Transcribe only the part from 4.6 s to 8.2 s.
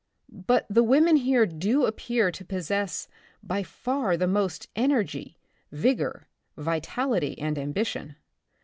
energy, vigor, vitality and ambition.